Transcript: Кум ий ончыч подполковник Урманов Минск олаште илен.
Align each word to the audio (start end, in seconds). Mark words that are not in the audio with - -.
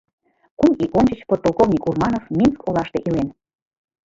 Кум 0.59 0.71
ий 0.83 0.93
ончыч 0.97 1.21
подполковник 1.29 1.83
Урманов 1.89 2.23
Минск 2.37 2.59
олаште 2.67 2.99
илен. 3.07 3.27